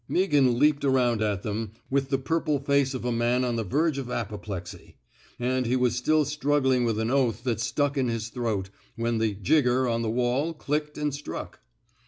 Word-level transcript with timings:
Meaghan 0.09 0.57
leaped 0.57 0.83
around 0.83 1.21
at 1.21 1.43
them 1.43 1.73
with 1.91 2.09
the 2.09 2.17
purple 2.17 2.57
face 2.57 2.95
of 2.95 3.05
a 3.05 3.11
man 3.11 3.43
on 3.45 3.55
the 3.55 3.63
verge 3.63 3.99
of 3.99 4.09
apoplexy; 4.09 4.95
and 5.39 5.67
he 5.67 5.75
was 5.75 5.95
still 5.95 6.25
struggling 6.25 6.83
with 6.85 6.97
an 6.99 7.11
oath 7.11 7.43
that 7.43 7.59
stuck 7.59 7.99
in 7.99 8.07
his 8.07 8.29
throat, 8.29 8.71
when 8.95 9.19
the 9.19 9.35
jigger 9.35 9.87
'* 9.87 9.87
on 9.87 10.01
the 10.01 10.09
wall 10.09 10.55
clicked 10.55 10.97
and 10.97 11.13
struck. 11.13 11.59